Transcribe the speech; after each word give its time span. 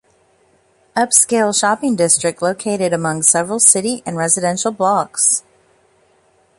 Upscale 0.95 1.55
shopping 1.55 1.95
district 1.95 2.41
located 2.41 2.91
among 2.91 3.21
several 3.21 3.59
city 3.59 4.01
and 4.03 4.17
residential 4.17 4.71
blocks. 4.71 5.43